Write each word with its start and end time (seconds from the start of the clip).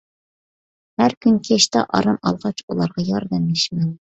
ھەر 1.01 1.13
كۈنى 1.25 1.41
كەچتە 1.49 1.83
ئارام 1.99 2.19
ئالغاچ 2.23 2.65
ئۇلارغا 2.67 3.07
ياردەملىشىمەن. 3.13 3.95